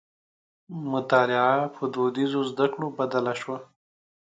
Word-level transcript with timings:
مطالعه 0.91 1.55
په 1.75 1.83
دودیزو 1.93 2.41
زدکړو 2.51 2.87
بدله 2.97 3.33
شوه. 3.41 3.57